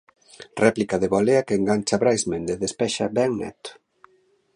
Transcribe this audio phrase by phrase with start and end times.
[0.63, 3.71] Réplica de volea que engancha Brais Méndez, despexa ben Neto...